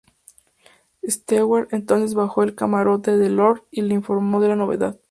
[1.07, 4.97] Stewart entonces bajó al camarote de Lord y le informó de la novedad.